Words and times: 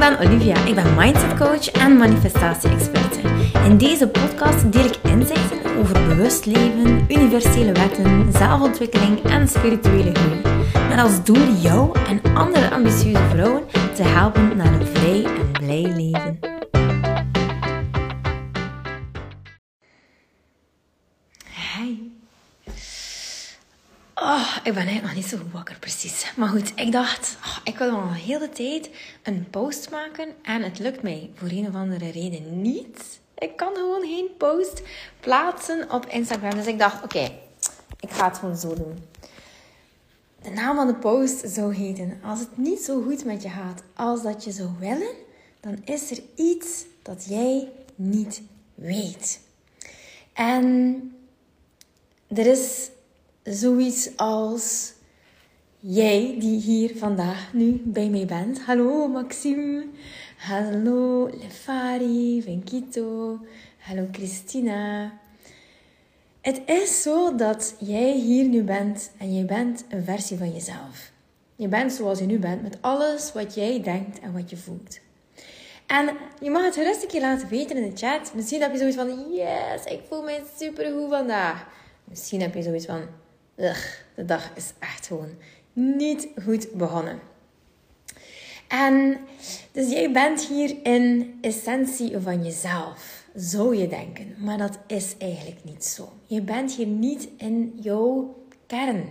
ben 0.00 0.18
Olivia. 0.18 0.64
Ik 0.64 0.74
ben 0.74 0.94
mindset 0.96 1.36
coach 1.38 1.70
en 1.70 1.96
manifestatie-experte. 1.96 3.20
In 3.64 3.76
deze 3.76 4.08
podcast 4.08 4.72
deel 4.72 4.84
ik 4.84 4.98
inzichten 5.02 5.76
over 5.78 6.06
bewust 6.08 6.46
leven, 6.46 7.04
universele 7.08 7.72
wetten, 7.72 8.32
zelfontwikkeling 8.32 9.22
en 9.22 9.48
spirituele 9.48 10.14
groei. 10.14 10.40
Met 10.88 10.98
als 10.98 11.24
doel 11.24 11.52
jou 11.62 11.98
en 12.08 12.34
andere 12.34 12.70
ambitieuze 12.70 13.22
vrouwen 13.30 13.62
te 13.94 14.02
helpen 14.02 14.56
naar 14.56 14.72
een 14.72 14.86
vrij 14.86 15.24
en 15.24 15.50
blij 15.52 15.92
leven. 15.96 16.49
Ik 24.64 24.74
ben 24.74 24.86
eigenlijk 24.86 25.02
nog 25.02 25.14
niet 25.14 25.26
zo 25.26 25.36
goed 25.36 25.52
wakker, 25.52 25.78
precies. 25.78 26.32
Maar 26.36 26.48
goed, 26.48 26.72
ik 26.76 26.92
dacht, 26.92 27.36
oh, 27.44 27.56
ik 27.64 27.78
wil 27.78 27.90
al 27.90 28.02
een 28.02 28.12
hele 28.12 28.48
tijd 28.48 28.90
een 29.22 29.46
post 29.50 29.90
maken. 29.90 30.28
En 30.42 30.62
het 30.62 30.78
lukt 30.78 31.02
mij 31.02 31.30
voor 31.34 31.48
een 31.48 31.68
of 31.68 31.74
andere 31.74 32.10
reden 32.10 32.62
niet. 32.62 33.20
Ik 33.38 33.56
kan 33.56 33.74
gewoon 33.74 34.02
geen 34.02 34.28
post 34.38 34.82
plaatsen 35.20 35.90
op 35.90 36.06
Instagram. 36.06 36.54
Dus 36.54 36.66
ik 36.66 36.78
dacht, 36.78 37.04
oké, 37.04 37.30
ik 38.00 38.10
ga 38.10 38.28
het 38.28 38.38
gewoon 38.38 38.56
zo 38.56 38.74
doen. 38.74 38.98
De 40.42 40.50
naam 40.50 40.76
van 40.76 40.86
de 40.86 40.94
post 40.94 41.48
zou 41.48 41.74
heten: 41.74 42.20
Als 42.24 42.40
het 42.40 42.56
niet 42.56 42.80
zo 42.80 43.02
goed 43.02 43.24
met 43.24 43.42
je 43.42 43.48
gaat 43.48 43.82
als 43.94 44.22
dat 44.22 44.44
je 44.44 44.50
zou 44.50 44.68
willen, 44.78 45.14
dan 45.60 45.80
is 45.84 46.10
er 46.10 46.22
iets 46.34 46.84
dat 47.02 47.24
jij 47.28 47.68
niet 47.94 48.42
weet. 48.74 49.40
En 50.32 51.02
er 52.28 52.46
is 52.46 52.90
zoiets 53.42 54.16
als 54.16 54.92
jij 55.78 56.36
die 56.38 56.60
hier 56.60 56.96
vandaag 56.96 57.52
nu 57.52 57.82
bij 57.84 58.08
mij 58.08 58.26
bent. 58.26 58.60
Hallo 58.60 59.08
Maxime, 59.08 59.86
hallo 60.36 61.26
Lefari, 61.26 62.42
Venkito, 62.42 63.38
hallo 63.78 64.08
Christina. 64.12 65.12
Het 66.40 66.60
is 66.66 67.02
zo 67.02 67.34
dat 67.34 67.74
jij 67.78 68.12
hier 68.12 68.48
nu 68.48 68.62
bent 68.62 69.10
en 69.18 69.34
jij 69.34 69.44
bent 69.44 69.84
een 69.88 70.04
versie 70.04 70.38
van 70.38 70.52
jezelf. 70.52 71.12
Je 71.56 71.68
bent 71.68 71.92
zoals 71.92 72.18
je 72.18 72.26
nu 72.26 72.38
bent 72.38 72.62
met 72.62 72.78
alles 72.80 73.32
wat 73.32 73.54
jij 73.54 73.82
denkt 73.82 74.20
en 74.20 74.32
wat 74.32 74.50
je 74.50 74.56
voelt. 74.56 75.00
En 75.86 76.16
je 76.40 76.50
mag 76.50 76.64
het 76.64 76.74
gerust 76.74 77.02
een 77.02 77.08
keer 77.08 77.20
laten 77.20 77.48
weten 77.48 77.76
in 77.76 77.90
de 77.90 77.96
chat. 77.96 78.34
Misschien 78.34 78.60
heb 78.60 78.72
je 78.72 78.78
zoiets 78.78 78.96
van, 78.96 79.32
yes, 79.32 79.84
ik 79.84 80.00
voel 80.08 80.22
me 80.22 80.42
super 80.56 80.92
goed 80.92 81.08
vandaag. 81.08 81.66
Misschien 82.04 82.40
heb 82.40 82.54
je 82.54 82.62
zoiets 82.62 82.86
van, 82.86 83.02
de 84.14 84.24
dag 84.24 84.50
is 84.54 84.72
echt 84.78 85.06
gewoon 85.06 85.34
niet 85.72 86.28
goed 86.44 86.72
begonnen. 86.72 87.20
En 88.68 89.18
dus 89.72 89.90
jij 89.90 90.12
bent 90.12 90.46
hier 90.46 90.76
in 90.82 91.38
essentie 91.40 92.18
van 92.18 92.44
jezelf, 92.44 93.24
zou 93.34 93.76
je 93.76 93.88
denken. 93.88 94.34
Maar 94.38 94.58
dat 94.58 94.78
is 94.86 95.14
eigenlijk 95.18 95.64
niet 95.64 95.84
zo. 95.84 96.08
Je 96.26 96.42
bent 96.42 96.72
hier 96.72 96.86
niet 96.86 97.28
in 97.36 97.78
jouw 97.80 98.36
kern, 98.66 99.08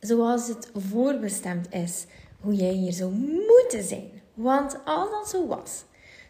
zoals 0.00 0.48
het 0.48 0.70
voorbestemd 0.74 1.72
is, 1.72 2.06
hoe 2.40 2.54
jij 2.54 2.72
hier 2.72 2.92
zou 2.92 3.12
moeten 3.12 3.82
zijn. 3.82 4.10
Want 4.34 4.78
als 4.84 5.10
dat 5.10 5.28
zo 5.28 5.46
was, 5.46 5.84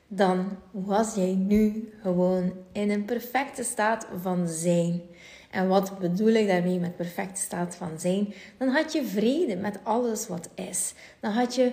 dan 0.08 0.58
was 0.70 1.14
jij 1.14 1.34
nu 1.34 1.92
gewoon 2.02 2.52
in 2.72 2.90
een 2.90 3.04
perfecte 3.04 3.62
staat 3.62 4.06
van 4.22 4.48
zijn. 4.48 5.02
En 5.50 5.68
wat 5.68 5.98
bedoel 5.98 6.28
ik 6.28 6.46
daarmee 6.46 6.78
met 6.78 6.96
perfecte 6.96 7.40
staat 7.40 7.76
van 7.76 7.90
zijn? 7.98 8.34
Dan 8.58 8.68
had 8.68 8.92
je 8.92 9.04
vrede 9.04 9.56
met 9.56 9.78
alles 9.82 10.28
wat 10.28 10.48
is. 10.54 10.94
Dan 11.20 11.32
had 11.32 11.54
je 11.54 11.72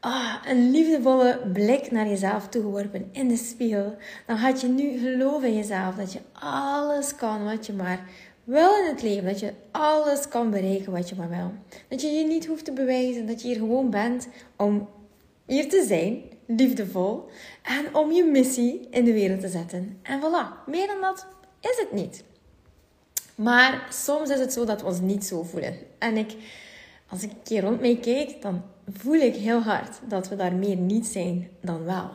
ah, 0.00 0.34
een 0.46 0.70
liefdevolle 0.70 1.40
blik 1.52 1.90
naar 1.90 2.08
jezelf 2.08 2.48
toegeworpen 2.48 3.08
in 3.12 3.28
de 3.28 3.36
spiegel. 3.36 3.96
Dan 4.26 4.36
had 4.36 4.60
je 4.60 4.68
nu 4.68 4.98
geloof 4.98 5.42
in 5.42 5.54
jezelf 5.54 5.94
dat 5.94 6.12
je 6.12 6.20
alles 6.32 7.16
kan 7.16 7.44
wat 7.44 7.66
je 7.66 7.72
maar 7.72 8.00
wil 8.44 8.76
in 8.76 8.88
het 8.88 9.02
leven. 9.02 9.24
Dat 9.24 9.40
je 9.40 9.52
alles 9.70 10.28
kan 10.28 10.50
bereiken 10.50 10.92
wat 10.92 11.08
je 11.08 11.14
maar 11.14 11.30
wil. 11.30 11.52
Dat 11.88 12.00
je 12.00 12.08
je 12.08 12.26
niet 12.26 12.46
hoeft 12.46 12.64
te 12.64 12.72
bewijzen. 12.72 13.26
Dat 13.26 13.42
je 13.42 13.48
hier 13.48 13.56
gewoon 13.56 13.90
bent 13.90 14.28
om 14.56 14.88
hier 15.46 15.68
te 15.68 15.84
zijn, 15.86 16.22
liefdevol. 16.46 17.24
En 17.62 17.94
om 17.94 18.12
je 18.12 18.24
missie 18.24 18.88
in 18.90 19.04
de 19.04 19.12
wereld 19.12 19.40
te 19.40 19.48
zetten. 19.48 19.98
En 20.02 20.20
voilà, 20.20 20.66
meer 20.66 20.86
dan 20.86 21.00
dat 21.00 21.26
is 21.60 21.78
het 21.80 21.92
niet. 21.92 22.24
Maar 23.34 23.86
soms 23.90 24.30
is 24.30 24.38
het 24.38 24.52
zo 24.52 24.64
dat 24.64 24.80
we 24.80 24.86
ons 24.86 25.00
niet 25.00 25.24
zo 25.24 25.42
voelen. 25.42 25.76
En 25.98 26.16
ik, 26.16 26.34
als 27.08 27.22
ik 27.22 27.30
een 27.30 27.42
keer 27.42 27.62
rond 27.62 27.80
mij 27.80 27.96
kijk, 27.96 28.42
dan 28.42 28.62
voel 28.92 29.14
ik 29.14 29.34
heel 29.34 29.60
hard 29.60 29.98
dat 30.08 30.28
we 30.28 30.36
daar 30.36 30.52
meer 30.52 30.76
niet 30.76 31.06
zijn 31.06 31.50
dan 31.60 31.84
wel. 31.84 32.10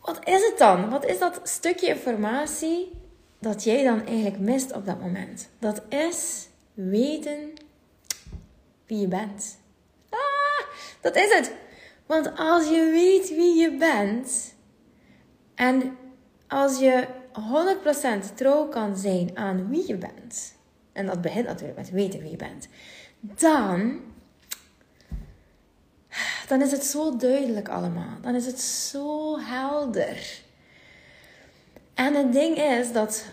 Wat 0.00 0.18
is 0.24 0.46
het 0.46 0.54
dan? 0.58 0.90
Wat 0.90 1.04
is 1.04 1.18
dat 1.18 1.40
stukje 1.42 1.86
informatie 1.88 2.90
dat 3.38 3.64
jij 3.64 3.84
dan 3.84 4.06
eigenlijk 4.06 4.38
mist 4.38 4.72
op 4.72 4.86
dat 4.86 5.00
moment? 5.00 5.48
Dat 5.58 5.82
is 5.88 6.48
weten 6.74 7.52
wie 8.86 8.98
je 8.98 9.08
bent. 9.08 9.58
Ah, 10.10 10.66
dat 11.00 11.16
is 11.16 11.34
het. 11.34 11.52
Want 12.06 12.36
als 12.36 12.68
je 12.68 12.90
weet 12.92 13.28
wie 13.28 13.60
je 13.60 13.76
bent 13.76 14.54
en 15.54 15.96
als 16.48 16.78
je 16.78 17.06
100% 17.40 18.34
trouw 18.34 18.68
kan 18.68 18.96
zijn 18.96 19.36
aan 19.36 19.68
wie 19.68 19.86
je 19.86 19.96
bent, 19.96 20.54
en 20.92 21.06
dat 21.06 21.20
begint 21.20 21.46
natuurlijk 21.46 21.78
met 21.78 21.90
weten 21.90 22.20
wie 22.20 22.30
je 22.30 22.36
bent, 22.36 22.68
dan, 23.20 24.00
dan 26.48 26.62
is 26.62 26.70
het 26.70 26.84
zo 26.84 27.16
duidelijk 27.16 27.68
allemaal. 27.68 28.18
Dan 28.22 28.34
is 28.34 28.46
het 28.46 28.60
zo 28.60 29.38
helder. 29.38 30.42
En 31.94 32.14
het 32.14 32.32
ding 32.32 32.56
is 32.56 32.92
dat 32.92 33.24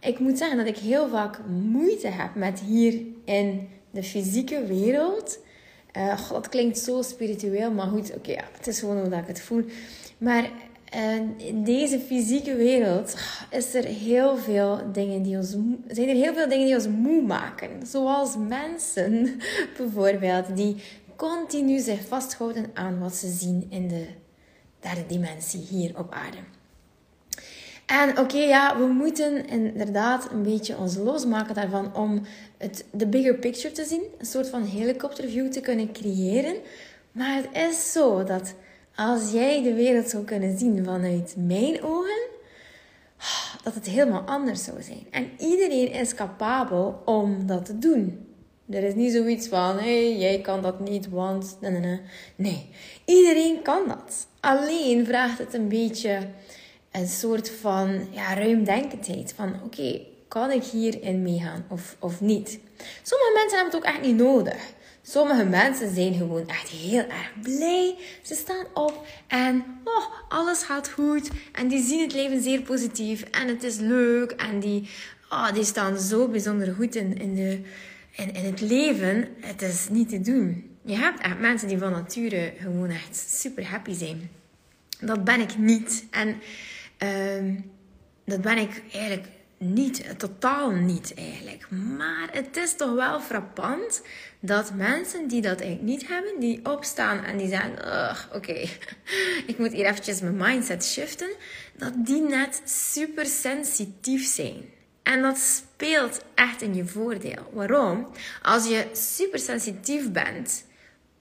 ik 0.00 0.18
moet 0.18 0.38
zeggen 0.38 0.56
dat 0.56 0.66
ik 0.66 0.76
heel 0.76 1.08
vaak 1.08 1.38
moeite 1.48 2.08
heb 2.08 2.34
met 2.34 2.60
hier 2.60 3.00
in 3.24 3.68
de 3.90 4.02
fysieke 4.02 4.66
wereld. 4.66 5.38
Uh, 5.96 6.30
dat 6.30 6.48
klinkt 6.48 6.78
zo 6.78 7.02
spiritueel, 7.02 7.70
maar 7.70 7.86
goed, 7.86 8.14
oké, 8.14 8.30
ja, 8.30 8.44
het 8.56 8.66
is 8.66 8.78
gewoon 8.78 8.98
hoe 8.98 9.16
ik 9.16 9.26
het 9.26 9.40
voel. 9.40 9.64
Maar 10.18 10.50
en 10.94 11.34
in 11.36 11.64
deze 11.64 12.00
fysieke 12.00 12.54
wereld 12.56 13.14
is 13.50 13.74
er 13.74 13.84
heel 13.84 14.36
veel 14.36 14.80
dingen 14.92 15.22
die 15.22 15.36
ons, 15.36 15.56
zijn 15.88 16.08
er 16.08 16.14
heel 16.14 16.34
veel 16.34 16.48
dingen 16.48 16.66
die 16.66 16.74
ons 16.74 16.88
moe 16.88 17.22
maken. 17.22 17.86
Zoals 17.86 18.36
mensen 18.48 19.40
bijvoorbeeld, 19.78 20.56
die 20.56 20.76
continu 21.16 21.78
zich 21.78 22.06
vasthouden 22.06 22.70
aan 22.74 22.98
wat 22.98 23.14
ze 23.14 23.28
zien 23.28 23.66
in 23.68 23.88
de 23.88 24.06
derde 24.80 25.06
dimensie 25.06 25.60
hier 25.60 25.98
op 25.98 26.12
aarde. 26.12 26.38
En 27.86 28.18
oké, 28.18 28.38
ja, 28.38 28.78
we 28.78 28.86
moeten 28.86 29.46
inderdaad 29.46 30.30
een 30.30 30.42
beetje 30.42 30.76
ons 30.76 30.96
losmaken 30.96 31.54
daarvan 31.54 31.94
om 31.96 32.22
het, 32.58 32.84
de 32.92 33.06
bigger 33.06 33.34
picture 33.34 33.74
te 33.74 33.84
zien. 33.84 34.02
Een 34.18 34.26
soort 34.26 34.48
van 34.48 34.62
helikopterview 34.62 35.50
te 35.50 35.60
kunnen 35.60 35.92
creëren. 35.92 36.56
Maar 37.12 37.36
het 37.36 37.48
is 37.72 37.92
zo 37.92 38.24
dat 38.24 38.54
als 38.96 39.32
jij 39.32 39.62
de 39.62 39.74
wereld 39.74 40.08
zou 40.08 40.24
kunnen 40.24 40.58
zien 40.58 40.84
vanuit 40.84 41.34
mijn 41.38 41.82
ogen, 41.82 42.22
dat 43.62 43.74
het 43.74 43.86
helemaal 43.86 44.22
anders 44.22 44.64
zou 44.64 44.82
zijn. 44.82 45.06
En 45.10 45.30
iedereen 45.38 45.92
is 45.92 46.14
capabel 46.14 47.02
om 47.04 47.46
dat 47.46 47.64
te 47.64 47.78
doen. 47.78 48.28
Er 48.70 48.82
is 48.82 48.94
niet 48.94 49.12
zoiets 49.12 49.48
van, 49.48 49.76
hé, 49.78 50.10
hey, 50.10 50.18
jij 50.18 50.40
kan 50.40 50.62
dat 50.62 50.80
niet, 50.80 51.08
want... 51.08 51.56
Nee, 51.60 52.00
nee, 52.36 52.70
iedereen 53.04 53.62
kan 53.62 53.88
dat. 53.88 54.26
Alleen 54.40 55.06
vraagt 55.06 55.38
het 55.38 55.54
een 55.54 55.68
beetje 55.68 56.18
een 56.90 57.06
soort 57.06 57.50
van 57.50 58.06
ja, 58.10 58.34
ruimdenkendheid. 58.34 59.32
Van, 59.36 59.54
oké, 59.64 60.00
kan 60.28 60.50
ik 60.50 60.64
hierin 60.64 61.22
meegaan 61.22 61.66
of, 61.68 61.96
of 62.00 62.20
niet? 62.20 62.58
Sommige 63.02 63.32
mensen 63.34 63.58
hebben 63.58 63.74
het 63.74 63.76
ook 63.76 63.94
echt 63.94 64.06
niet 64.06 64.16
nodig. 64.16 64.72
Sommige 65.06 65.44
mensen 65.44 65.94
zijn 65.94 66.14
gewoon 66.14 66.48
echt 66.48 66.68
heel 66.68 67.04
erg 67.08 67.32
blij. 67.42 67.96
Ze 68.22 68.34
staan 68.34 68.66
op 68.74 69.06
en 69.26 69.64
oh, 69.84 70.04
alles 70.28 70.62
gaat 70.62 70.90
goed. 70.90 71.30
En 71.52 71.68
die 71.68 71.84
zien 71.84 72.00
het 72.00 72.12
leven 72.12 72.42
zeer 72.42 72.62
positief. 72.62 73.22
En 73.22 73.48
het 73.48 73.62
is 73.62 73.76
leuk. 73.76 74.30
En 74.30 74.60
die, 74.60 74.88
oh, 75.30 75.52
die 75.52 75.64
staan 75.64 75.98
zo 75.98 76.28
bijzonder 76.28 76.74
goed 76.74 76.94
in, 76.94 77.18
in, 77.18 77.34
de, 77.34 77.60
in, 78.10 78.34
in 78.34 78.44
het 78.44 78.60
leven. 78.60 79.28
Het 79.40 79.62
is 79.62 79.88
niet 79.90 80.08
te 80.08 80.20
doen. 80.20 80.76
Je 80.84 80.96
hebt 80.96 81.20
echt 81.20 81.38
mensen 81.38 81.68
die 81.68 81.78
van 81.78 81.90
nature 81.90 82.52
gewoon 82.60 82.90
echt 82.90 83.16
super 83.16 83.66
happy 83.66 83.92
zijn. 83.92 84.30
Dat 85.00 85.24
ben 85.24 85.40
ik 85.40 85.58
niet. 85.58 86.04
En 86.10 86.36
uh, 86.98 87.54
dat 88.24 88.40
ben 88.40 88.58
ik 88.58 88.82
eigenlijk 88.92 89.26
niet, 89.64 90.18
totaal 90.18 90.70
niet 90.70 91.14
eigenlijk. 91.16 91.70
Maar 91.70 92.28
het 92.32 92.56
is 92.56 92.76
toch 92.76 92.94
wel 92.94 93.20
frappant 93.20 94.02
dat 94.40 94.74
mensen 94.74 95.28
die 95.28 95.40
dat 95.40 95.60
eigenlijk 95.60 95.90
niet 95.90 96.08
hebben, 96.08 96.40
die 96.40 96.60
opstaan 96.64 97.24
en 97.24 97.36
die 97.36 97.48
zeggen: 97.48 97.78
Oké, 98.34 98.52
ik 99.50 99.58
moet 99.58 99.72
hier 99.72 99.86
eventjes 99.86 100.20
mijn 100.20 100.36
mindset 100.36 100.84
shiften, 100.84 101.30
dat 101.76 101.92
die 101.96 102.22
net 102.22 102.62
super 102.64 103.26
sensitief 103.26 104.26
zijn. 104.26 104.64
En 105.02 105.22
dat 105.22 105.38
speelt 105.38 106.24
echt 106.34 106.62
in 106.62 106.74
je 106.74 106.86
voordeel. 106.86 107.50
Waarom? 107.52 108.08
Als 108.42 108.68
je 108.68 108.86
super 108.92 109.38
sensitief 109.38 110.12
bent, 110.12 110.64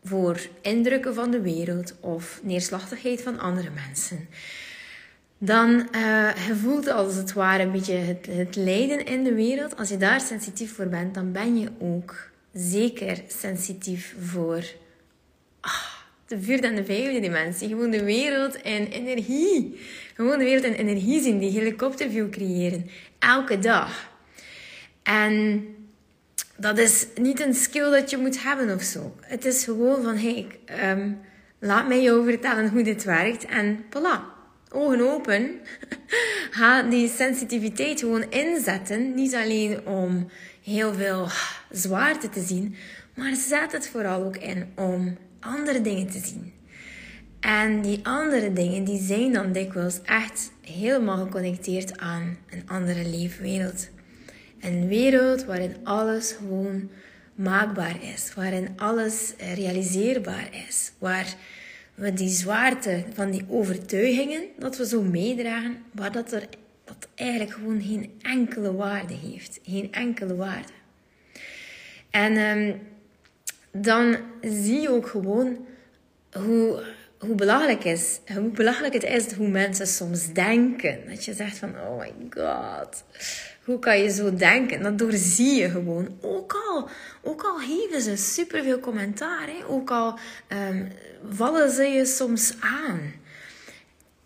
voor 0.03 0.39
indrukken 0.61 1.13
van 1.13 1.31
de 1.31 1.41
wereld 1.41 1.93
of 1.99 2.39
neerslachtigheid 2.43 3.21
van 3.21 3.39
andere 3.39 3.69
mensen, 3.69 4.27
dan 5.45 5.87
uh, 5.95 6.29
voelt 6.61 6.87
als 6.87 7.15
het 7.15 7.33
ware 7.33 7.63
een 7.63 7.71
beetje 7.71 7.93
het, 8.29 8.55
lijden 8.55 9.05
in 9.05 9.23
de 9.23 9.33
wereld. 9.33 9.77
Als 9.77 9.89
je 9.89 9.97
daar 9.97 10.21
sensitief 10.21 10.75
voor 10.75 10.87
bent, 10.87 11.13
dan 11.13 11.31
ben 11.31 11.59
je 11.59 11.69
ook 11.79 12.15
zeker 12.53 13.21
sensitief 13.27 14.15
voor 14.19 14.63
ah, 15.61 15.85
de 16.27 16.41
vierde 16.41 16.67
en 16.67 16.75
de 16.75 16.85
vijfde 16.85 17.19
dimensie. 17.19 17.67
Gewoon 17.67 17.89
de 17.89 18.03
wereld 18.03 18.55
in 18.55 18.85
energie. 18.85 19.79
Gewoon 20.15 20.37
de 20.37 20.43
wereld 20.43 20.63
in 20.63 20.73
energie 20.73 21.21
zien, 21.21 21.39
die 21.39 21.51
helikopterview 21.51 22.29
creëren. 22.29 22.89
Elke 23.19 23.59
dag. 23.59 24.11
En 25.03 25.65
dat 26.57 26.77
is 26.77 27.07
niet 27.15 27.39
een 27.39 27.53
skill 27.53 27.91
dat 27.91 28.09
je 28.09 28.17
moet 28.17 28.43
hebben 28.43 28.75
of 28.75 28.81
zo. 28.81 29.15
Het 29.21 29.45
is 29.45 29.63
gewoon 29.63 30.03
van, 30.03 30.17
hey, 30.17 30.47
ehm, 30.65 31.11
laat 31.59 31.87
mij 31.87 32.01
jou 32.01 32.25
vertellen 32.25 32.69
hoe 32.69 32.83
dit 32.83 33.03
werkt. 33.03 33.45
En 33.45 33.77
voilà, 33.89 34.32
ogen 34.73 35.11
open. 35.11 35.59
Ga 36.51 36.81
die 36.81 37.09
sensitiviteit 37.09 37.99
gewoon 37.99 38.31
inzetten. 38.31 39.13
Niet 39.13 39.35
alleen 39.35 39.87
om 39.87 40.29
heel 40.63 40.93
veel 40.93 41.27
zwaarte 41.71 42.29
te 42.29 42.41
zien, 42.41 42.75
maar 43.15 43.35
zet 43.35 43.71
het 43.71 43.87
vooral 43.87 44.23
ook 44.23 44.37
in 44.37 44.71
om 44.75 45.17
andere 45.39 45.81
dingen 45.81 46.09
te 46.09 46.19
zien. 46.19 46.53
En 47.39 47.81
die 47.81 47.99
andere 48.03 48.53
dingen, 48.53 48.83
die 48.83 49.01
zijn 49.01 49.33
dan 49.33 49.51
dikwijls 49.51 50.01
echt 50.01 50.51
helemaal 50.61 51.17
geconnecteerd 51.17 51.97
aan 51.97 52.37
een 52.49 52.63
andere 52.67 53.05
leefwereld. 53.05 53.89
Een 54.61 54.87
wereld 54.87 55.45
waarin 55.45 55.75
alles 55.83 56.31
gewoon 56.31 56.89
maakbaar 57.35 58.03
is, 58.13 58.33
waarin 58.35 58.69
alles 58.75 59.33
realiseerbaar 59.55 60.49
is, 60.67 60.91
waar 60.97 61.35
we 61.95 62.13
die 62.13 62.29
zwaarte 62.29 63.03
van 63.13 63.31
die 63.31 63.45
overtuigingen 63.49 64.43
dat 64.57 64.77
we 64.77 64.87
zo 64.87 65.01
meedragen, 65.01 65.77
waar 65.91 66.11
dat 66.11 66.31
er 66.31 66.47
dat 66.83 67.07
eigenlijk 67.15 67.51
gewoon 67.51 67.81
geen 67.81 68.19
enkele 68.21 68.73
waarde 68.73 69.13
heeft, 69.13 69.59
geen 69.63 69.91
enkele 69.91 70.35
waarde. 70.35 70.73
En 72.09 72.37
um, 72.37 72.81
dan 73.71 74.17
zie 74.41 74.79
je 74.79 74.89
ook 74.89 75.07
gewoon 75.07 75.65
hoe, 76.31 76.83
hoe, 77.19 77.35
belangrijk 77.35 77.83
is, 77.83 78.19
hoe 78.33 78.49
belangrijk 78.49 78.93
het 78.93 79.03
is 79.03 79.31
hoe 79.31 79.47
mensen 79.47 79.87
soms 79.87 80.33
denken. 80.33 80.99
Dat 81.07 81.25
je 81.25 81.33
zegt 81.33 81.57
van, 81.57 81.69
oh 81.69 81.99
my 81.99 82.13
god, 82.29 83.03
hoe 83.65 83.80
kan 83.80 84.00
je 84.00 84.10
zo 84.10 84.33
denken? 84.33 84.83
Dat 84.83 84.98
doorzie 84.98 85.56
je 85.56 85.69
gewoon. 85.69 86.18
Ook 86.21 86.54
al, 86.68 86.89
ook 87.21 87.44
al 87.44 87.57
geven 87.57 88.01
ze 88.01 88.15
superveel 88.15 88.80
commentaar, 88.80 89.48
hè? 89.48 89.65
ook 89.68 89.92
al 89.92 90.19
um, 90.69 90.92
vallen 91.30 91.71
ze 91.71 91.83
je 91.83 92.06
soms 92.06 92.54
aan. 92.60 93.21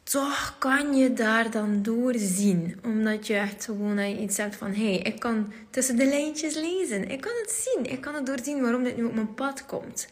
Toch 0.03 0.55
kan 0.59 0.93
je 0.93 1.13
daar 1.13 1.51
dan 1.51 1.81
doorzien. 1.81 2.79
Omdat 2.83 3.27
je 3.27 3.33
echt 3.33 3.65
gewoon 3.65 3.99
iets 3.99 4.37
hebt 4.37 4.55
van... 4.55 4.73
Hé, 4.73 4.89
hey, 4.89 4.97
ik 4.97 5.19
kan 5.19 5.53
tussen 5.69 5.95
de 5.95 6.05
lijntjes 6.05 6.55
lezen. 6.55 7.09
Ik 7.09 7.21
kan 7.21 7.31
het 7.41 7.51
zien. 7.51 7.91
Ik 7.91 8.01
kan 8.01 8.15
het 8.15 8.25
doorzien 8.25 8.61
waarom 8.61 8.83
dit 8.83 8.97
nu 8.97 9.03
op 9.03 9.13
mijn 9.13 9.33
pad 9.33 9.65
komt. 9.65 10.07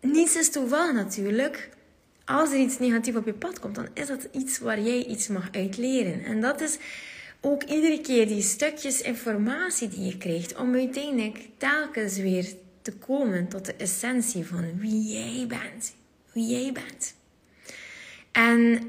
Niets 0.00 0.36
is 0.36 0.50
toevallig 0.50 0.92
natuurlijk. 0.92 1.68
Als 2.24 2.50
er 2.50 2.58
iets 2.58 2.78
negatiefs 2.78 3.16
op 3.16 3.26
je 3.26 3.32
pad 3.32 3.58
komt, 3.58 3.74
dan 3.74 3.88
is 3.94 4.06
dat 4.06 4.28
iets 4.32 4.58
waar 4.58 4.80
jij 4.80 5.04
iets 5.04 5.28
mag 5.28 5.48
uitleren. 5.52 6.24
En 6.24 6.40
dat 6.40 6.60
is 6.60 6.78
ook 7.44 7.62
iedere 7.62 8.00
keer 8.00 8.26
die 8.26 8.42
stukjes 8.42 9.00
informatie 9.00 9.88
die 9.88 10.04
je 10.04 10.16
krijgt, 10.16 10.56
om 10.56 10.74
uiteindelijk 10.74 11.48
telkens 11.56 12.16
weer 12.16 12.46
te 12.82 12.92
komen 12.92 13.48
tot 13.48 13.64
de 13.64 13.74
essentie 13.74 14.46
van 14.46 14.78
wie 14.78 15.02
jij 15.02 15.46
bent. 15.46 15.94
Wie 16.32 16.46
jij 16.46 16.72
bent. 16.72 17.14
En 18.32 18.80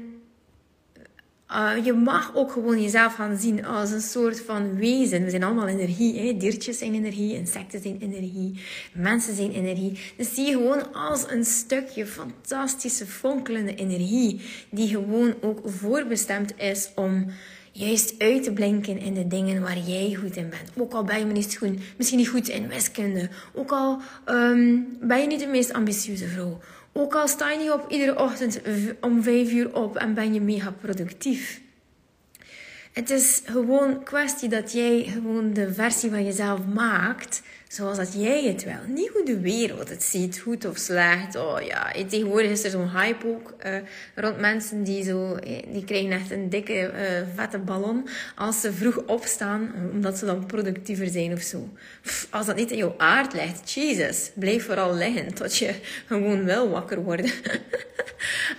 uh, 1.50 1.84
je 1.84 1.92
mag 1.92 2.34
ook 2.34 2.52
gewoon 2.52 2.82
jezelf 2.82 3.14
gaan 3.14 3.36
zien 3.36 3.64
als 3.64 3.90
een 3.90 4.00
soort 4.00 4.40
van 4.40 4.76
wezen. 4.76 5.24
We 5.24 5.30
zijn 5.30 5.42
allemaal 5.42 5.66
energie. 5.66 6.18
Hè? 6.18 6.36
Diertjes 6.36 6.78
zijn 6.78 6.94
energie, 6.94 7.34
insecten 7.34 7.82
zijn 7.82 8.00
energie, 8.00 8.60
mensen 8.92 9.34
zijn 9.34 9.52
energie. 9.52 9.98
Dus 10.16 10.34
zie 10.34 10.46
je 10.46 10.52
gewoon 10.52 10.94
als 10.94 11.30
een 11.30 11.44
stukje 11.44 12.06
fantastische, 12.06 13.06
fonkelende 13.06 13.74
energie. 13.74 14.40
Die 14.70 14.88
gewoon 14.88 15.34
ook 15.40 15.60
voorbestemd 15.64 16.58
is 16.58 16.90
om 16.94 17.26
juist 17.76 18.14
uit 18.18 18.42
te 18.42 18.52
blinken 18.52 18.98
in 18.98 19.14
de 19.14 19.26
dingen 19.26 19.62
waar 19.62 19.78
jij 19.78 20.14
goed 20.14 20.36
in 20.36 20.48
bent. 20.48 20.70
Ook 20.76 20.92
al 20.92 21.04
ben 21.04 21.18
je 21.18 21.26
misschien 21.96 22.18
niet 22.18 22.28
goed 22.28 22.48
in 22.48 22.68
wiskunde. 22.68 23.28
Ook 23.54 23.70
al 23.70 24.00
um, 24.26 24.96
ben 25.00 25.20
je 25.20 25.26
niet 25.26 25.40
de 25.40 25.46
meest 25.46 25.72
ambitieuze 25.72 26.26
vrouw. 26.26 26.58
Ook 26.92 27.14
al 27.14 27.28
sta 27.28 27.50
je 27.50 27.58
niet 27.58 27.70
op 27.70 27.90
iedere 27.90 28.18
ochtend 28.18 28.60
om 29.00 29.22
vijf 29.22 29.52
uur 29.52 29.74
op 29.74 29.96
en 29.96 30.14
ben 30.14 30.34
je 30.34 30.40
mega 30.40 30.70
productief. 30.70 31.60
Het 32.92 33.10
is 33.10 33.42
gewoon 33.44 34.02
kwestie 34.02 34.48
dat 34.48 34.72
jij 34.72 35.02
gewoon 35.12 35.52
de 35.52 35.74
versie 35.74 36.10
van 36.10 36.24
jezelf 36.24 36.60
maakt 36.74 37.42
zoals 37.68 37.96
dat 37.96 38.12
jij 38.12 38.44
het 38.44 38.64
wel. 38.64 38.80
Niet 38.86 39.08
hoe 39.08 39.24
de 39.24 39.40
wereld 39.40 39.88
het 39.88 40.02
ziet, 40.02 40.38
goed 40.38 40.64
of 40.64 40.76
slecht. 40.76 41.36
Oh 41.36 41.60
ja, 41.60 41.92
tegenwoordig 42.08 42.50
is 42.50 42.64
er 42.64 42.70
zo'n 42.70 42.90
hype 42.90 43.26
ook 43.26 43.54
uh, 43.66 43.76
rond 44.14 44.40
mensen 44.40 44.82
die 44.82 45.04
zo, 45.04 45.34
eh, 45.34 45.62
die 45.72 45.84
krijgen 45.84 46.10
echt 46.10 46.30
een 46.30 46.48
dikke, 46.48 46.72
uh, 46.72 47.00
vette 47.34 47.58
ballon 47.58 48.08
als 48.34 48.60
ze 48.60 48.72
vroeg 48.72 48.96
opstaan, 49.06 49.72
omdat 49.92 50.18
ze 50.18 50.24
dan 50.24 50.46
productiever 50.46 51.08
zijn 51.08 51.32
of 51.32 51.40
zo. 51.40 51.68
als 52.30 52.46
dat 52.46 52.56
niet 52.56 52.70
in 52.70 52.76
jouw 52.76 52.94
aard 52.98 53.32
ligt, 53.32 53.72
Jesus, 53.72 54.30
blijf 54.34 54.64
vooral 54.64 54.94
liggen 54.94 55.34
tot 55.34 55.56
je 55.56 55.74
gewoon 56.06 56.44
wel 56.44 56.70
wakker 56.70 57.02
wordt. 57.02 57.34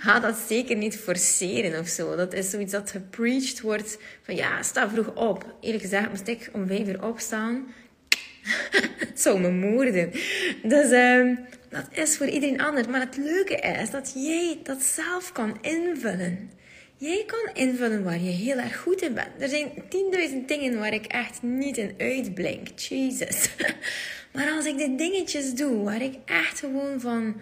Ga 0.00 0.20
dat 0.20 0.36
zeker 0.48 0.76
niet 0.76 0.96
forceren 0.96 1.80
of 1.80 1.88
zo. 1.88 2.16
Dat 2.16 2.32
is 2.32 2.50
zoiets 2.50 2.72
dat 2.72 2.90
gepreached 2.90 3.60
wordt 3.60 3.98
van 4.22 4.36
ja, 4.36 4.62
sta 4.62 4.88
vroeg 4.90 5.14
op. 5.14 5.54
Eerlijk 5.60 5.82
gezegd 5.82 6.08
moest 6.08 6.28
ik 6.28 6.50
om 6.52 6.66
vijf 6.66 6.88
uur 6.88 7.04
opstaan 7.04 7.66
het 9.08 9.20
zou 9.20 9.40
me 9.40 9.50
moorden. 9.50 10.10
Dus 10.62 10.90
uh, 10.90 11.36
dat 11.68 11.86
is 11.90 12.16
voor 12.16 12.26
iedereen 12.26 12.60
anders. 12.60 12.86
Maar 12.86 13.00
het 13.00 13.16
leuke 13.16 13.54
is 13.54 13.90
dat 13.90 14.12
jij 14.14 14.60
dat 14.62 14.82
zelf 14.82 15.32
kan 15.32 15.58
invullen. 15.60 16.50
Jij 16.96 17.24
kan 17.26 17.54
invullen 17.54 18.04
waar 18.04 18.20
je 18.20 18.30
heel 18.30 18.56
erg 18.56 18.76
goed 18.80 19.02
in 19.02 19.14
bent. 19.14 19.28
Er 19.38 19.48
zijn 19.48 19.70
10.000 20.30 20.46
dingen 20.46 20.78
waar 20.78 20.92
ik 20.92 21.06
echt 21.06 21.42
niet 21.42 21.76
in 21.76 21.94
uitblink. 21.98 22.78
Jesus. 22.78 23.48
Maar 24.32 24.50
als 24.50 24.64
ik 24.64 24.78
de 24.78 24.94
dingetjes 24.94 25.54
doe 25.54 25.84
waar 25.84 26.02
ik 26.02 26.14
echt 26.24 26.58
gewoon 26.58 27.00
van 27.00 27.40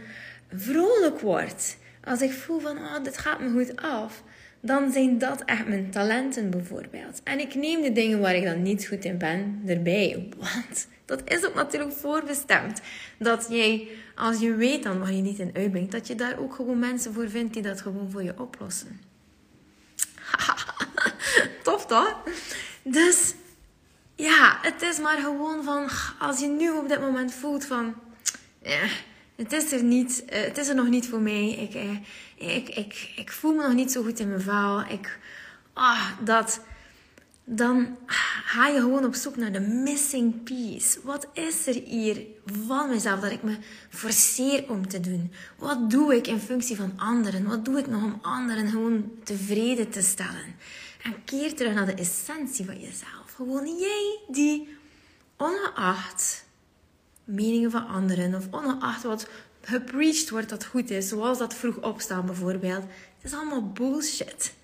vrolijk 0.55 1.21
word. 1.21 1.77
Als 2.05 2.21
ik 2.21 2.33
voel 2.33 2.61
van, 2.61 2.77
oh, 2.77 3.05
dit 3.05 3.19
gaat 3.19 3.41
me 3.41 3.51
goed 3.51 3.77
af 3.77 4.23
dan 4.67 4.93
zijn 4.93 5.19
dat 5.19 5.43
echt 5.45 5.67
mijn 5.67 5.91
talenten 5.91 6.51
bijvoorbeeld. 6.51 7.21
En 7.25 7.41
ik 7.41 7.55
neem 7.55 7.83
de 7.83 7.93
dingen 7.93 8.21
waar 8.21 8.35
ik 8.35 8.45
dan 8.45 8.63
niet 8.63 8.87
goed 8.87 9.05
in 9.05 9.19
ben 9.19 9.63
erbij. 9.67 10.29
Want 10.39 10.89
dat 11.05 11.23
is 11.25 11.47
ook 11.47 11.55
natuurlijk 11.55 11.93
voorbestemd. 11.93 12.81
Dat 13.19 13.47
jij, 13.51 13.89
als 14.15 14.41
je 14.41 14.55
weet 14.55 14.83
dan 14.83 14.99
waar 14.99 15.13
je 15.13 15.23
niet 15.23 15.39
in 15.39 15.51
uitbrengt, 15.55 15.93
dat 15.93 16.07
je 16.07 16.15
daar 16.15 16.39
ook 16.39 16.55
gewoon 16.55 16.79
mensen 16.79 17.13
voor 17.13 17.31
vindt 17.31 17.53
die 17.55 17.63
dat 17.63 17.81
gewoon 17.81 18.11
voor 18.11 18.23
je 18.23 18.41
oplossen. 18.41 19.01
Tof 21.63 21.87
toch? 21.87 22.23
Dus 22.83 23.35
ja, 24.15 24.59
het 24.63 24.83
is 24.83 24.99
maar 24.99 25.19
gewoon 25.19 25.65
van, 25.65 25.89
als 26.19 26.41
je 26.41 26.47
nu 26.47 26.71
op 26.71 26.89
dit 26.89 27.01
moment 27.01 27.33
voelt 27.33 27.65
van, 27.65 27.95
ja, 28.63 28.87
het 29.37 29.53
is 29.53 29.73
er 29.73 29.83
niet, 29.83 30.25
eh, 30.25 30.43
het 30.43 30.59
is 30.59 30.69
er 30.69 30.75
nog 30.75 30.89
niet 30.89 31.09
voor 31.09 31.21
mij. 31.21 31.49
Ik, 31.49 31.75
eh, 31.75 32.57
ik, 32.57 32.69
ik, 32.69 33.13
ik 33.17 33.33
voel 33.33 33.55
me 33.55 33.63
nog 33.63 33.75
niet 33.75 33.93
zo 33.93 34.03
goed 34.03 34.19
in 34.19 34.29
mijn 34.29 34.41
vel. 34.41 34.81
Ik, 34.81 35.19
ah, 35.73 36.09
dat, 36.25 36.61
dan 37.45 37.97
ga 38.45 38.67
je 38.67 38.81
gewoon 38.81 39.05
op 39.05 39.15
zoek 39.15 39.37
naar 39.37 39.53
de 39.53 39.61
missing 39.61 40.43
piece. 40.43 40.99
Wat 41.03 41.29
is 41.33 41.67
er 41.67 41.75
hier 41.75 42.27
van 42.67 42.89
mezelf 42.89 43.21
dat 43.21 43.31
ik 43.31 43.43
me 43.43 43.57
forceer 43.89 44.65
om 44.69 44.89
te 44.89 45.01
doen? 45.01 45.33
Wat 45.57 45.91
doe 45.91 46.17
ik 46.17 46.27
in 46.27 46.41
functie 46.41 46.77
van 46.77 46.93
anderen? 46.97 47.49
Wat 47.49 47.65
doe 47.65 47.79
ik 47.79 47.87
nog 47.87 48.03
om 48.03 48.19
anderen 48.23 48.69
gewoon 48.69 49.11
tevreden 49.23 49.91
te 49.91 50.03
stellen? 50.03 50.55
En 51.03 51.25
keer 51.25 51.55
terug 51.55 51.75
naar 51.75 51.87
de 51.87 51.95
essentie 51.95 52.65
van 52.65 52.81
jezelf. 52.81 53.33
Gewoon 53.37 53.79
jij 53.79 54.19
die 54.29 54.77
ongeacht 55.37 56.46
meningen 57.27 57.71
van 57.71 57.87
anderen 57.87 58.35
of 58.35 58.47
ongeacht 58.51 59.03
wat 59.03 59.29
gepreached 59.61 60.31
wordt 60.31 60.49
dat 60.49 60.65
goed 60.65 60.91
is, 60.91 61.09
zoals 61.09 61.39
dat 61.39 61.55
vroeg 61.55 61.77
opstaan 61.77 62.27
bijvoorbeeld. 62.27 62.83
Het 63.17 63.33
is 63.33 63.35
allemaal 63.35 63.73
bullshit. 63.73 64.55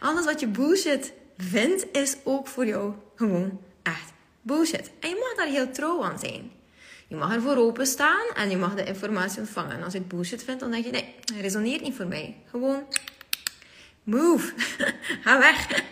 Alles 0.00 0.24
wat 0.24 0.40
je 0.40 0.46
bullshit 0.46 1.12
vindt, 1.36 1.86
is 1.92 2.16
ook 2.24 2.46
voor 2.46 2.66
jou 2.66 2.94
gewoon 3.14 3.60
echt 3.82 4.12
bullshit. 4.42 4.90
En 5.00 5.08
je 5.08 5.16
mag 5.20 5.34
daar 5.34 5.54
heel 5.54 5.70
trouw 5.70 6.04
aan 6.04 6.18
zijn. 6.18 6.50
Je 7.08 7.16
mag 7.16 7.34
ervoor 7.34 7.56
openstaan 7.56 8.26
en 8.34 8.50
je 8.50 8.56
mag 8.56 8.74
de 8.74 8.84
informatie 8.84 9.40
ontvangen. 9.40 9.76
En 9.76 9.82
als 9.82 9.92
je 9.92 9.98
het 9.98 10.08
bullshit 10.08 10.44
vindt, 10.44 10.60
dan 10.60 10.70
denk 10.70 10.84
je, 10.84 10.90
nee, 10.90 11.14
het 11.20 11.30
resoneert 11.30 11.82
niet 11.82 11.94
voor 11.94 12.06
mij. 12.06 12.36
Gewoon, 12.50 12.86
move. 14.02 14.52
Ga 15.24 15.38
weg. 15.38 15.82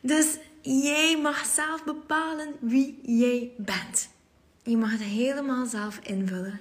dus 0.00 0.26
jij 0.62 1.18
mag 1.22 1.44
zelf 1.44 1.84
bepalen 1.84 2.54
wie 2.60 2.98
jij 3.02 3.50
bent. 3.56 4.08
Je 4.68 4.76
mag 4.76 4.90
het 4.90 5.02
helemaal 5.02 5.66
zelf 5.66 5.98
invullen. 6.02 6.60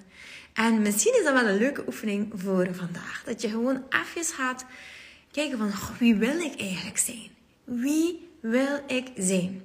En 0.53 0.81
misschien 0.81 1.13
is 1.13 1.23
dat 1.23 1.33
wel 1.33 1.49
een 1.49 1.57
leuke 1.57 1.83
oefening 1.87 2.31
voor 2.35 2.67
vandaag. 2.71 3.23
Dat 3.25 3.41
je 3.41 3.49
gewoon 3.49 3.83
even 3.89 4.33
gaat 4.33 4.65
kijken 5.31 5.57
van, 5.57 5.71
wie 5.99 6.15
wil 6.15 6.39
ik 6.39 6.59
eigenlijk 6.59 6.97
zijn? 6.97 7.29
Wie 7.63 8.29
wil 8.39 8.79
ik 8.87 9.11
zijn? 9.17 9.61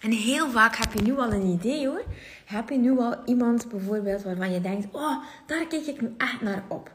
En 0.00 0.10
heel 0.10 0.50
vaak 0.50 0.76
heb 0.76 0.92
je 0.92 1.02
nu 1.02 1.18
al 1.18 1.32
een 1.32 1.46
idee 1.46 1.86
hoor. 1.86 2.04
Heb 2.44 2.68
je 2.68 2.78
nu 2.78 2.98
al 2.98 3.16
iemand 3.24 3.68
bijvoorbeeld 3.68 4.22
waarvan 4.22 4.52
je 4.52 4.60
denkt, 4.60 4.86
oh, 4.92 5.24
daar 5.46 5.66
kijk 5.66 5.86
ik 5.86 6.00
echt 6.18 6.40
naar 6.40 6.64
op. 6.68 6.92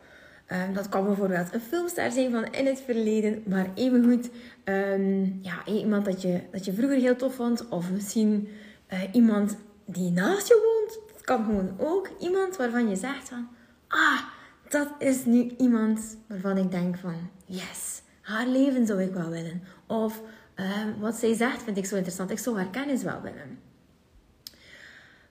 Um, 0.52 0.74
dat 0.74 0.90
kan 0.90 1.06
bijvoorbeeld 1.06 1.54
een 1.54 1.62
filmster 1.62 2.12
zijn 2.12 2.32
van 2.32 2.46
in 2.46 2.66
het 2.66 2.82
verleden, 2.86 3.44
maar 3.48 3.68
evengoed 3.76 4.30
um, 4.66 5.40
ja, 5.42 5.66
iemand 5.66 6.06
dat 6.06 6.22
je, 6.22 6.42
dat 6.52 6.66
je 6.66 6.74
vroeger 6.74 6.98
heel 6.98 7.16
tof 7.16 7.36
vond. 7.36 7.70
Of 7.70 7.92
misschien 7.92 8.48
uh, 8.94 9.00
iemand 9.12 9.58
die 9.94 10.12
naast 10.12 10.48
je 10.48 10.62
woont. 10.64 11.24
Kan 11.24 11.44
gewoon 11.44 11.76
ook 11.78 12.10
iemand 12.20 12.56
waarvan 12.56 12.90
je 12.90 12.96
zegt 12.96 13.30
van, 13.30 13.48
ah, 13.88 14.22
dat 14.70 14.88
is 15.00 15.26
nu 15.26 15.54
iemand 15.58 16.18
waarvan 16.28 16.58
ik 16.58 16.72
denk 16.72 16.98
van, 16.98 17.30
yes, 17.46 18.02
haar 18.22 18.48
leven 18.48 18.86
zou 18.88 19.02
ik 19.02 19.14
wel 19.14 19.30
willen. 19.30 19.64
Of 19.88 20.22
um, 20.56 21.00
wat 21.00 21.16
zij 21.16 21.34
zegt 21.34 21.64
vind 21.64 21.78
ik 21.78 21.86
zo 21.86 21.96
interessant, 21.96 22.30
ik 22.32 22.40
zou 22.40 22.56
haar 22.56 22.70
kennis 22.70 23.04
wel 23.04 23.22
willen. 23.22 23.60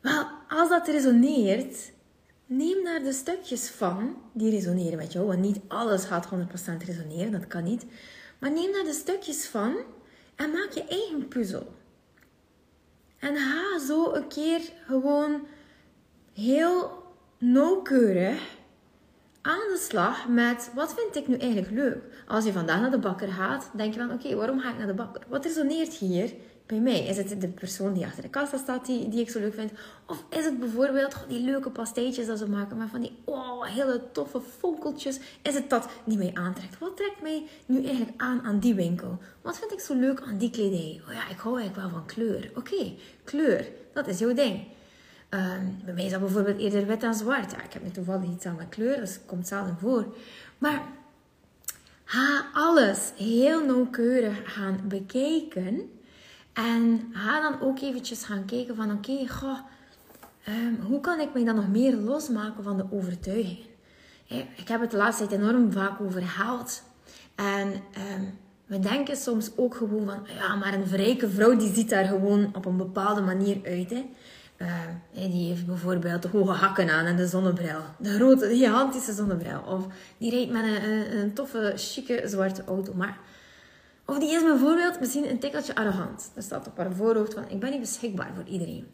Wel, 0.00 0.26
als 0.48 0.68
dat 0.68 0.88
resoneert, 0.88 1.92
neem 2.46 2.84
daar 2.84 3.02
de 3.02 3.12
stukjes 3.12 3.68
van 3.68 4.16
die 4.32 4.50
resoneren 4.50 4.98
met 4.98 5.12
jou. 5.12 5.26
Want 5.26 5.40
niet 5.40 5.60
alles 5.68 6.04
gaat 6.04 6.28
100% 6.28 6.30
resoneren, 6.86 7.32
dat 7.32 7.46
kan 7.46 7.64
niet. 7.64 7.84
Maar 8.38 8.50
neem 8.50 8.72
daar 8.72 8.84
de 8.84 8.92
stukjes 8.92 9.46
van 9.46 9.76
en 10.36 10.50
maak 10.50 10.70
je 10.70 10.84
eigen 10.84 11.28
puzzel. 11.28 11.76
En 13.18 13.36
ga 13.36 13.78
zo 13.86 14.12
een 14.14 14.28
keer 14.28 14.60
gewoon 14.86 15.46
heel 16.32 17.02
nauwkeurig 17.38 18.56
aan 19.42 19.68
de 19.72 19.86
slag 19.88 20.28
met 20.28 20.70
wat 20.74 20.94
vind 20.94 21.16
ik 21.16 21.28
nu 21.28 21.36
eigenlijk 21.36 21.72
leuk. 21.72 22.02
Als 22.26 22.44
je 22.44 22.52
vandaag 22.52 22.80
naar 22.80 22.90
de 22.90 22.98
bakker 22.98 23.28
gaat, 23.28 23.70
denk 23.74 23.94
je 23.94 24.00
van 24.00 24.12
oké, 24.12 24.34
waarom 24.34 24.60
ga 24.60 24.70
ik 24.70 24.78
naar 24.78 24.86
de 24.86 24.94
bakker? 24.94 25.22
Wat 25.28 25.44
resoneert 25.44 25.94
hier 25.94 26.32
bij 26.68 26.78
mij? 26.78 27.06
Is 27.06 27.16
het 27.16 27.40
de 27.40 27.48
persoon 27.48 27.92
die 27.92 28.04
achter 28.04 28.22
de 28.22 28.28
kassa 28.28 28.56
staat 28.56 28.86
die, 28.86 29.08
die 29.08 29.20
ik 29.20 29.30
zo 29.30 29.38
leuk 29.38 29.54
vind? 29.54 29.72
Of 30.06 30.24
is 30.30 30.44
het 30.44 30.60
bijvoorbeeld 30.60 31.16
die 31.28 31.40
leuke 31.40 31.70
pasteetjes 31.70 32.26
dat 32.26 32.38
ze 32.38 32.48
maken 32.48 32.76
met 32.76 32.88
van 32.90 33.00
die 33.00 33.12
oh, 33.24 33.64
hele 33.64 34.02
toffe 34.12 34.40
fonkeltjes? 34.58 35.18
Is 35.42 35.54
het 35.54 35.70
dat 35.70 35.88
die 36.04 36.18
mij 36.18 36.30
aantrekt? 36.34 36.78
Wat 36.78 36.96
trekt 36.96 37.22
mij 37.22 37.42
nu 37.66 37.84
eigenlijk 37.84 38.22
aan 38.22 38.42
aan 38.42 38.58
die 38.58 38.74
winkel? 38.74 39.18
Wat 39.42 39.58
vind 39.58 39.72
ik 39.72 39.80
zo 39.80 39.94
leuk 39.94 40.20
aan 40.20 40.38
die 40.38 40.50
kledij? 40.50 41.00
Oh 41.06 41.12
ja, 41.12 41.28
ik 41.28 41.38
hou 41.38 41.60
eigenlijk 41.60 41.88
wel 41.88 41.98
van 41.98 42.06
kleur. 42.06 42.50
Oké, 42.54 42.92
kleur, 43.24 43.68
dat 43.92 44.06
is 44.06 44.18
jouw 44.18 44.34
ding. 44.34 44.66
Um, 45.30 45.80
bij 45.84 45.94
mij 45.94 46.04
is 46.04 46.10
dat 46.10 46.20
bijvoorbeeld 46.20 46.58
eerder 46.58 46.86
wit 46.86 47.00
dan 47.00 47.14
zwart. 47.14 47.50
Ja, 47.50 47.62
ik 47.62 47.72
heb 47.72 47.82
nu 47.82 47.90
toevallig 47.90 48.30
iets 48.30 48.46
aan 48.46 48.56
mijn 48.56 48.68
kleur, 48.68 48.96
dus 48.96 49.14
het 49.14 49.22
komt 49.26 49.48
zelden 49.48 49.76
voor. 49.80 50.06
Maar 50.58 50.82
ga 52.04 52.46
alles 52.52 53.12
heel 53.16 53.64
nauwkeurig 53.64 54.54
gaan 54.54 54.80
bekijken. 54.84 55.90
En 56.58 57.10
ga 57.12 57.40
dan 57.40 57.60
ook 57.60 57.80
eventjes 57.80 58.24
gaan 58.24 58.44
kijken 58.44 58.76
van 58.76 58.92
oké, 58.92 59.10
okay, 59.10 59.62
um, 60.48 60.80
hoe 60.80 61.00
kan 61.00 61.20
ik 61.20 61.34
mij 61.34 61.44
dan 61.44 61.54
nog 61.54 61.68
meer 61.68 61.96
losmaken 61.96 62.62
van 62.64 62.76
de 62.76 62.84
overtuigingen? 62.90 63.66
Ik 64.56 64.68
heb 64.68 64.80
het 64.80 64.90
de 64.90 64.96
laatste 64.96 65.26
tijd 65.26 65.40
enorm 65.40 65.72
vaak 65.72 66.00
over 66.00 66.22
geld. 66.22 66.82
En 67.34 67.68
um, 67.68 68.38
we 68.66 68.78
denken 68.78 69.16
soms 69.16 69.50
ook 69.56 69.74
gewoon 69.74 70.06
van, 70.06 70.26
ja, 70.34 70.54
maar 70.54 70.74
een 70.74 70.84
rijke 70.84 71.30
vrouw 71.30 71.56
die 71.56 71.74
ziet 71.74 71.90
daar 71.90 72.04
gewoon 72.04 72.50
op 72.54 72.64
een 72.64 72.76
bepaalde 72.76 73.20
manier 73.20 73.56
uit. 73.64 73.90
Hè. 73.90 74.10
Uh, 74.58 75.30
die 75.30 75.48
heeft 75.48 75.66
bijvoorbeeld 75.66 76.22
de 76.22 76.28
hoge 76.28 76.52
hakken 76.52 76.90
aan 76.90 77.06
en 77.06 77.16
de 77.16 77.26
zonnebril. 77.26 77.80
De 77.98 78.14
grote, 78.14 78.48
gigantische 78.48 79.12
zonnebril. 79.12 79.60
Of 79.66 79.86
die 80.18 80.30
rijdt 80.30 80.50
met 80.50 80.64
een, 80.64 80.90
een, 80.90 81.18
een, 81.18 81.34
toffe, 81.34 81.72
chique 81.76 82.22
zwarte 82.24 82.64
auto. 82.64 82.94
Maar, 82.94 83.18
of 84.08 84.18
die 84.18 84.30
is 84.30 84.42
bijvoorbeeld 84.42 85.00
misschien 85.00 85.30
een 85.30 85.38
tikkeltje 85.38 85.74
arrogant. 85.74 86.30
Er 86.34 86.42
staat 86.42 86.66
op 86.66 86.76
haar 86.76 86.92
voorhoofd 86.92 87.34
van, 87.34 87.48
ik 87.48 87.60
ben 87.60 87.70
niet 87.70 87.80
beschikbaar 87.80 88.30
voor 88.34 88.44
iedereen. 88.44 88.86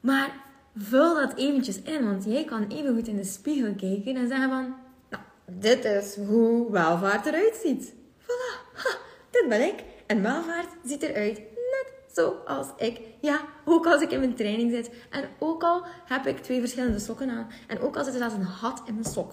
Maar 0.00 0.34
vul 0.76 1.14
dat 1.14 1.34
eventjes 1.36 1.82
in, 1.82 2.04
want 2.04 2.24
jij 2.24 2.44
kan 2.44 2.66
even 2.68 2.94
goed 2.94 3.08
in 3.08 3.16
de 3.16 3.24
spiegel 3.24 3.74
kijken 3.74 4.16
en 4.16 4.28
zeggen 4.28 4.48
van, 4.48 4.74
nou, 5.10 5.22
dit 5.46 5.84
is 5.84 6.16
hoe 6.16 6.70
welvaart 6.70 7.26
eruit 7.26 7.60
ziet. 7.62 7.92
Voilà, 8.22 8.72
ha, 8.74 8.96
dit 9.30 9.48
ben 9.48 9.66
ik. 9.66 9.84
En 10.06 10.22
welvaart 10.22 10.68
ziet 10.84 11.02
eruit 11.02 11.40
zoals 12.12 12.66
ik. 12.76 13.00
Ja, 13.20 13.40
ook 13.64 13.86
als 13.86 14.02
ik 14.02 14.10
in 14.10 14.18
mijn 14.18 14.34
training 14.34 14.70
zit. 14.72 14.90
En 15.10 15.28
ook 15.38 15.62
al 15.62 15.82
heb 16.04 16.26
ik 16.26 16.38
twee 16.38 16.60
verschillende 16.60 16.98
sokken 16.98 17.30
aan. 17.30 17.50
En 17.66 17.80
ook 17.80 17.96
al 17.96 18.04
zit 18.04 18.12
er 18.12 18.18
zelfs 18.18 18.34
een 18.34 18.42
hat 18.42 18.82
in 18.86 18.94
mijn 18.94 19.06
sok. 19.06 19.32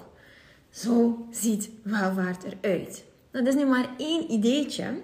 Zo 0.70 1.28
ziet 1.32 1.70
welvaart 1.84 2.44
eruit. 2.44 3.06
Dat 3.38 3.48
is 3.48 3.56
nu 3.56 3.66
maar 3.66 3.90
één 3.98 4.32
ideetje 4.32 5.02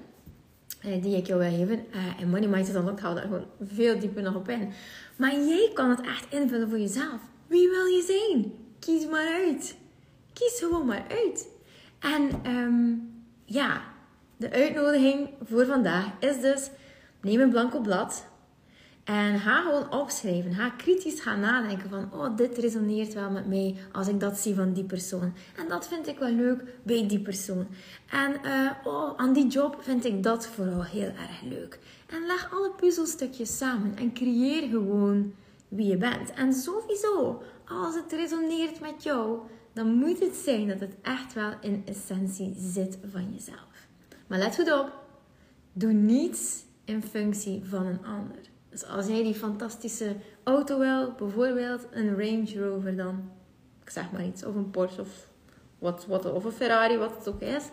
eh, 0.81 1.01
die 1.01 1.17
ik 1.17 1.27
jou 1.27 1.39
wil 1.39 1.49
geven. 1.49 1.85
Uh, 1.95 2.21
en 2.21 2.29
Money 2.29 2.47
Mindset 2.47 2.75
Unlocked 2.75 2.99
haalt 2.99 3.15
daar 3.15 3.25
gewoon 3.25 3.45
veel 3.61 3.99
dieper 3.99 4.21
nog 4.21 4.35
op 4.35 4.49
in. 4.49 4.71
Maar 5.15 5.31
jij 5.31 5.71
kan 5.73 5.89
het 5.89 6.01
echt 6.01 6.25
invullen 6.29 6.69
voor 6.69 6.79
jezelf. 6.79 7.21
Wie 7.47 7.69
wil 7.69 7.85
je 7.85 8.03
zijn? 8.07 8.53
Kies 8.79 9.07
maar 9.07 9.27
uit. 9.27 9.75
Kies 10.33 10.59
gewoon 10.59 10.85
maar 10.85 11.05
uit. 11.09 11.47
En 11.99 12.51
um, 12.55 13.11
ja, 13.45 13.81
de 14.37 14.51
uitnodiging 14.51 15.29
voor 15.43 15.65
vandaag 15.65 16.05
is 16.19 16.41
dus 16.41 16.69
Neem 17.23 17.39
een 17.39 17.49
blanco 17.49 17.79
blad 17.79 18.25
en 19.03 19.39
ga 19.39 19.61
gewoon 19.61 19.91
opschrijven. 19.91 20.53
Ga 20.53 20.69
kritisch 20.69 21.19
gaan 21.19 21.39
nadenken 21.39 21.89
van, 21.89 22.09
oh, 22.13 22.37
dit 22.37 22.57
resoneert 22.57 23.13
wel 23.13 23.29
met 23.29 23.47
mij 23.47 23.75
als 23.91 24.07
ik 24.07 24.19
dat 24.19 24.37
zie 24.37 24.55
van 24.55 24.73
die 24.73 24.83
persoon. 24.83 25.33
En 25.57 25.67
dat 25.67 25.87
vind 25.87 26.07
ik 26.07 26.19
wel 26.19 26.31
leuk 26.31 26.63
bij 26.83 27.07
die 27.07 27.19
persoon. 27.19 27.67
En 28.09 28.35
uh, 28.45 28.71
oh, 28.83 29.17
aan 29.17 29.33
die 29.33 29.47
job 29.47 29.77
vind 29.81 30.05
ik 30.05 30.23
dat 30.23 30.47
vooral 30.47 30.83
heel 30.83 31.07
erg 31.07 31.41
leuk. 31.41 31.79
En 32.07 32.25
leg 32.25 32.51
alle 32.53 32.71
puzzelstukjes 32.71 33.57
samen 33.57 33.95
en 33.95 34.13
creëer 34.13 34.69
gewoon 34.69 35.33
wie 35.67 35.87
je 35.87 35.97
bent. 35.97 36.33
En 36.33 36.53
sowieso, 36.53 37.41
als 37.67 37.95
het 37.95 38.11
resoneert 38.11 38.79
met 38.79 39.03
jou, 39.03 39.39
dan 39.73 39.93
moet 39.93 40.19
het 40.19 40.35
zijn 40.35 40.67
dat 40.67 40.79
het 40.79 40.95
echt 41.01 41.33
wel 41.33 41.51
in 41.61 41.83
essentie 41.85 42.53
zit 42.57 42.97
van 43.11 43.31
jezelf. 43.33 43.87
Maar 44.27 44.39
let 44.39 44.55
goed 44.55 44.73
op, 44.73 44.91
doe 45.73 45.91
niets 45.91 46.63
in 46.85 47.03
functie 47.03 47.61
van 47.65 47.85
een 47.85 48.05
ander. 48.05 48.51
Dus 48.73 48.85
als 48.85 49.07
jij 49.07 49.23
die 49.23 49.33
fantastische 49.33 50.15
auto 50.43 50.79
wil, 50.79 51.11
bijvoorbeeld 51.17 51.87
een 51.91 52.09
Range 52.09 52.69
Rover 52.69 52.95
dan, 52.95 53.29
ik 53.83 53.89
zeg 53.89 54.11
maar 54.11 54.25
iets, 54.25 54.45
of 54.45 54.55
een 54.55 54.71
Porsche 54.71 55.01
of, 55.01 55.27
wat, 55.79 56.05
wat, 56.05 56.31
of 56.31 56.43
een 56.43 56.51
Ferrari, 56.51 56.97
wat 56.97 57.15
het 57.17 57.27
ook 57.27 57.41
is, 57.41 57.63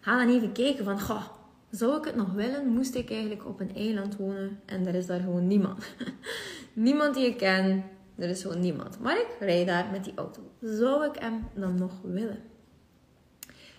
ga 0.00 0.18
dan 0.24 0.34
even 0.34 0.52
kijken 0.52 0.84
van, 0.84 1.00
goh, 1.00 1.22
zou 1.70 1.98
ik 1.98 2.04
het 2.04 2.16
nog 2.16 2.32
willen? 2.32 2.66
Moest 2.66 2.94
ik 2.94 3.10
eigenlijk 3.10 3.46
op 3.46 3.60
een 3.60 3.74
eiland 3.76 4.16
wonen 4.16 4.60
en 4.64 4.86
er 4.86 4.94
is 4.94 5.06
daar 5.06 5.20
gewoon 5.20 5.46
niemand. 5.46 5.84
niemand 6.72 7.14
die 7.14 7.26
ik 7.26 7.36
ken, 7.36 7.84
er 8.16 8.28
is 8.28 8.42
gewoon 8.42 8.60
niemand. 8.60 8.98
Maar 9.00 9.16
ik 9.16 9.36
rijd 9.40 9.66
daar 9.66 9.86
met 9.90 10.04
die 10.04 10.14
auto. 10.16 10.42
Zou 10.60 11.04
ik 11.06 11.16
hem 11.18 11.46
dan 11.54 11.74
nog 11.74 11.92
willen? 12.02 12.42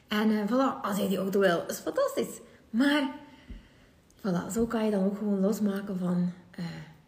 En 0.07 0.29
uh, 0.29 0.43
voilà, 0.45 0.81
als 0.81 0.97
jij 0.97 1.07
die 1.07 1.17
auto 1.17 1.39
wil, 1.39 1.63
is 1.67 1.77
fantastisch. 1.77 2.39
Maar 2.69 3.23
Voilà, 4.25 4.51
zo 4.51 4.65
kan 4.65 4.85
je 4.85 4.91
dan 4.91 5.03
ook 5.03 5.17
gewoon 5.17 5.39
losmaken 5.39 5.97
van 5.99 6.31
uh, 6.59 6.65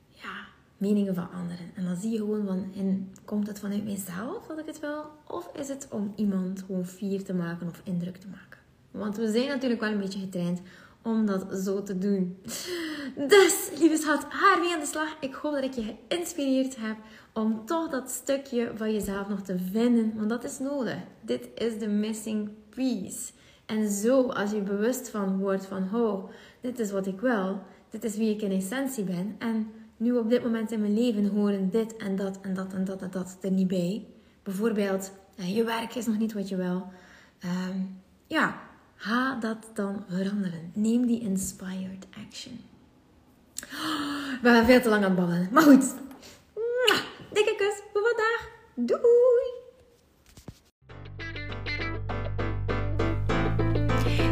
ja, 0.09 0.45
meningen 0.77 1.15
van 1.15 1.31
anderen. 1.31 1.71
En 1.75 1.83
dan 1.83 1.95
zie 1.95 2.11
je 2.11 2.17
gewoon 2.17 2.45
van, 2.45 2.71
en 2.75 3.13
komt 3.25 3.47
het 3.47 3.59
vanuit 3.59 3.83
mijzelf 3.83 4.47
dat 4.47 4.59
ik 4.59 4.65
het 4.65 4.79
wil? 4.79 5.05
Of 5.27 5.49
is 5.55 5.67
het 5.67 5.87
om 5.91 6.13
iemand 6.15 6.63
gewoon 6.65 6.85
fier 6.85 7.23
te 7.23 7.33
maken 7.33 7.67
of 7.67 7.81
indruk 7.83 8.17
te 8.17 8.27
maken? 8.27 8.59
Want 8.91 9.17
we 9.17 9.31
zijn 9.31 9.47
natuurlijk 9.47 9.81
wel 9.81 9.91
een 9.91 9.99
beetje 9.99 10.19
getraind 10.19 10.61
om 11.01 11.25
dat 11.25 11.45
zo 11.63 11.83
te 11.83 11.97
doen. 11.97 12.37
Dus, 13.27 13.69
lieve 13.79 13.97
schat, 13.97 14.25
haar 14.29 14.59
mee 14.59 14.73
aan 14.73 14.79
de 14.79 14.85
slag. 14.85 15.17
Ik 15.19 15.33
hoop 15.33 15.53
dat 15.53 15.63
ik 15.63 15.73
je 15.73 15.95
geïnspireerd 16.07 16.75
heb 16.79 16.97
om 17.33 17.65
toch 17.65 17.89
dat 17.89 18.09
stukje 18.09 18.71
van 18.75 18.93
jezelf 18.93 19.27
nog 19.27 19.41
te 19.41 19.57
vinden. 19.71 20.13
Want 20.15 20.29
dat 20.29 20.43
is 20.43 20.59
nodig. 20.59 20.97
Dit 21.21 21.49
is 21.55 21.79
de 21.79 21.87
missing 21.87 22.49
piece. 22.69 23.31
En 23.65 23.89
zo, 23.89 24.21
als 24.21 24.51
je 24.51 24.61
bewust 24.61 25.09
van 25.09 25.39
wordt 25.39 25.65
van, 25.65 25.95
oh, 25.95 26.29
dit 26.61 26.79
is 26.79 26.91
wat 26.91 27.07
ik 27.07 27.19
wil, 27.19 27.61
dit 27.89 28.03
is 28.03 28.15
wie 28.15 28.33
ik 28.33 28.41
in 28.41 28.51
essentie 28.51 29.03
ben. 29.03 29.35
En 29.37 29.71
nu 29.97 30.17
op 30.17 30.29
dit 30.29 30.43
moment 30.43 30.71
in 30.71 30.81
mijn 30.81 30.93
leven 30.93 31.27
horen 31.27 31.69
dit 31.69 31.95
en 31.97 32.15
dat 32.15 32.41
en 32.41 32.53
dat 32.53 32.73
en 32.73 32.85
dat 32.85 33.01
en 33.01 33.11
dat 33.11 33.37
er 33.41 33.51
niet 33.51 33.67
bij. 33.67 34.05
Bijvoorbeeld, 34.43 35.11
eh, 35.35 35.55
je 35.55 35.63
werk 35.63 35.95
is 35.95 36.05
nog 36.05 36.17
niet 36.17 36.33
wat 36.33 36.49
je 36.49 36.55
wil. 36.55 36.87
Ehm, 37.39 37.79
ja, 38.27 38.61
ga 38.95 39.35
dat 39.35 39.69
dan 39.73 40.03
veranderen. 40.07 40.71
Neem 40.73 41.05
die 41.05 41.19
inspired 41.19 42.07
action. 42.25 42.59
We 44.41 44.49
zijn 44.49 44.65
veel 44.65 44.81
te 44.81 44.89
lang 44.89 45.03
aan 45.03 45.09
het 45.09 45.19
babbelen. 45.19 45.47
Maar 45.51 45.63
goed. 45.63 45.93
Dikke 47.33 47.55
kus 47.57 47.81
voor 47.93 48.01
vandaag. 48.01 48.49
Doei! 48.73 49.66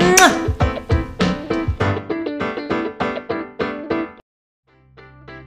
Mwah! 0.00 0.67